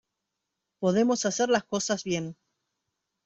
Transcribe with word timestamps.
podemos 0.79 1.27
hacer 1.27 1.49
las 1.49 1.63
cosas 1.63 2.03
bien. 2.03 2.35